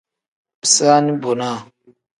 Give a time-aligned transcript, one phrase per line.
[0.61, 1.57] Bisaani bonaa.